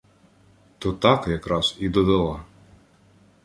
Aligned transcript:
То 0.79 0.93
так 0.93 1.27
якраз 1.27 1.77
і 1.79 1.89
додала. 1.89 2.43